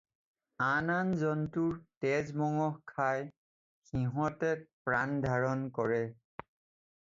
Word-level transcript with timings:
আন 0.67 0.87
আন 0.93 1.09
জন্তুৰ 1.23 1.75
তেজ 2.05 2.31
মঙহ 2.43 2.71
খাই 2.93 3.21
সিহঁতে 3.91 4.51
প্ৰাণ 4.89 5.15
ধাৰণ 5.29 5.63
কৰে। 5.79 6.01